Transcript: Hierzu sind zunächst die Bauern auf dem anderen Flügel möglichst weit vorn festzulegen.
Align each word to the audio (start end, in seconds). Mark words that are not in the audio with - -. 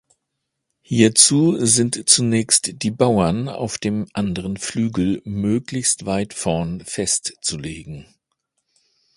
Hierzu 0.81 1.63
sind 1.63 2.09
zunächst 2.09 2.81
die 2.81 2.89
Bauern 2.89 3.47
auf 3.47 3.77
dem 3.77 4.07
anderen 4.13 4.57
Flügel 4.57 5.21
möglichst 5.25 6.07
weit 6.07 6.33
vorn 6.33 6.83
festzulegen. 6.83 8.07